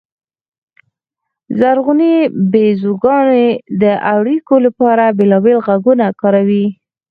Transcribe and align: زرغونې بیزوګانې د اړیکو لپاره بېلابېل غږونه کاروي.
زرغونې 1.59 2.13
بیزوګانې 2.51 3.47
د 3.81 3.83
اړیکو 4.15 4.55
لپاره 4.65 5.03
بېلابېل 5.17 5.57
غږونه 5.67 6.05
کاروي. 6.21 6.65